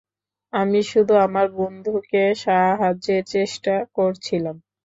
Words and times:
আমি 0.53 0.79
শুধু 0.91 1.13
আমার 1.25 1.47
বন্ধুকে 1.57 2.23
সাহায্যের 2.43 3.23
চেষ্টা 3.33 3.73
করছিলাম। 3.95 4.55